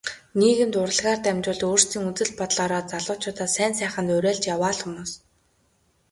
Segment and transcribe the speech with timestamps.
[0.39, 5.11] Нийгэмд урлагаар дамжуулж өөрсдийн үзэл бодлоороо залуучуудаа сайн сайханд уриалж яваа л хүмүүс.